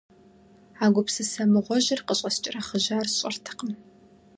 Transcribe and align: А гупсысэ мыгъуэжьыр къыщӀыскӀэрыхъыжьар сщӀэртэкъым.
А 0.83 0.85
гупсысэ 0.93 1.43
мыгъуэжьыр 1.51 2.01
къыщӀыскӀэрыхъыжьар 2.07 3.07
сщӀэртэкъым. 3.09 3.71